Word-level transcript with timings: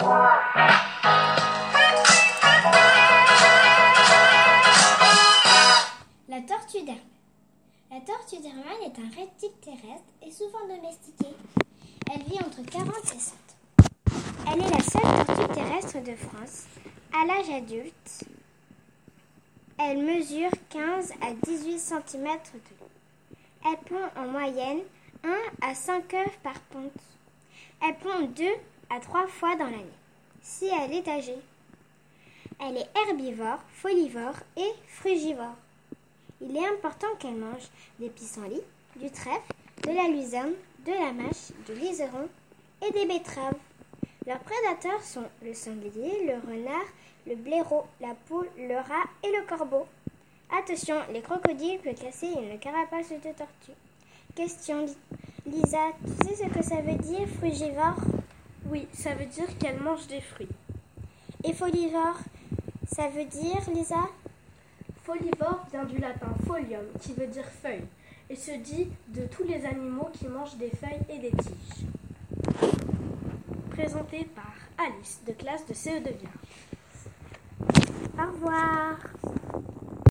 La 0.00 0.06
tortue 6.48 6.82
d'Hermel. 6.84 7.02
La 7.90 8.00
tortue 8.00 8.38
d'Hermel 8.40 8.80
est 8.82 8.98
un 8.98 9.10
reptile 9.20 9.52
terrestre 9.60 10.10
et 10.26 10.30
souvent 10.30 10.66
domestiqué. 10.66 11.26
Elle 12.10 12.22
vit 12.22 12.38
entre 12.38 12.62
40 12.62 12.88
et 13.14 13.18
100 13.18 13.34
ans. 13.34 13.84
Elle 14.50 14.62
est 14.62 14.70
la 14.70 14.80
seule 14.80 15.26
tortue 15.26 15.52
terrestre 15.52 15.98
de 16.02 16.16
France. 16.16 16.64
À 17.12 17.26
l'âge 17.26 17.50
adulte, 17.50 18.24
elle 19.78 19.98
mesure 19.98 20.50
15 20.70 21.12
à 21.20 21.34
18 21.42 21.78
cm 21.78 21.98
de 22.24 22.26
long. 22.80 22.88
Elle 23.66 23.76
pond 23.80 24.08
en 24.16 24.28
moyenne 24.28 24.80
1 25.24 25.28
à 25.60 25.74
5 25.74 26.14
œufs 26.14 26.38
par 26.42 26.58
ponte. 26.70 26.90
Elle 27.82 27.98
pond 27.98 28.22
2 28.34 28.44
à 28.90 28.98
3 28.98 29.28
fois 29.28 29.56
dans 29.56 29.66
l'année, 29.66 29.86
si 30.42 30.66
elle 30.66 30.92
est 30.92 31.08
âgée. 31.08 31.38
Elle 32.60 32.76
est 32.76 32.88
herbivore, 32.94 33.60
folivore 33.72 34.34
et 34.56 34.70
frugivore. 34.88 35.54
Il 36.40 36.56
est 36.56 36.66
important 36.66 37.06
qu'elle 37.18 37.36
mange 37.36 37.68
des 37.98 38.10
pissenlits, 38.10 38.62
du 38.96 39.10
trèfle, 39.10 39.52
de 39.84 39.90
la 39.90 40.08
luzerne, 40.08 40.52
de 40.84 40.92
la 40.92 41.12
mâche, 41.12 41.52
du 41.66 41.74
liseron 41.74 42.28
et 42.86 42.90
des 42.92 43.06
betteraves. 43.06 43.54
Leurs 44.26 44.40
prédateurs 44.40 45.02
sont 45.02 45.28
le 45.42 45.54
sanglier, 45.54 46.26
le 46.26 46.34
renard, 46.50 46.86
le 47.26 47.36
blaireau, 47.36 47.84
la 48.00 48.14
poule, 48.26 48.48
le 48.58 48.76
rat 48.76 49.08
et 49.22 49.28
le 49.28 49.46
corbeau. 49.46 49.86
Attention, 50.50 50.96
les 51.12 51.22
crocodiles 51.22 51.78
peuvent 51.78 51.94
casser 51.94 52.28
une 52.28 52.58
carapace 52.58 53.10
de 53.10 53.16
tortue. 53.16 53.78
Question 54.34 54.86
Lisa, 55.46 55.92
tu 56.04 56.26
sais 56.26 56.44
ce 56.44 56.48
que 56.48 56.62
ça 56.62 56.80
veut 56.80 56.98
dire 56.98 57.28
frugivore? 57.38 57.96
Oui, 58.70 58.86
ça 58.92 59.14
veut 59.14 59.26
dire 59.26 59.58
qu'elle 59.58 59.80
mange 59.80 60.06
des 60.06 60.20
fruits. 60.20 60.48
Et 61.42 61.52
folivore, 61.52 62.18
ça 62.86 63.08
veut 63.08 63.24
dire 63.24 63.68
Lisa? 63.74 64.08
Folivore 65.02 65.66
vient 65.72 65.84
du 65.84 65.98
latin 65.98 66.32
folium, 66.46 66.84
qui 67.00 67.12
veut 67.14 67.26
dire 67.26 67.46
feuille, 67.46 67.82
et 68.28 68.36
se 68.36 68.52
dit 68.52 68.86
de 69.08 69.26
tous 69.26 69.42
les 69.42 69.66
animaux 69.66 70.08
qui 70.12 70.28
mangent 70.28 70.56
des 70.56 70.70
feuilles 70.70 71.02
et 71.08 71.18
des 71.18 71.32
tiges. 71.32 71.84
Présenté 73.70 74.28
par 74.36 74.54
Alice, 74.78 75.20
de 75.26 75.32
classe 75.32 75.66
de 75.66 75.74
CE2 75.74 76.12
Au 78.16 78.32
revoir. 78.32 78.98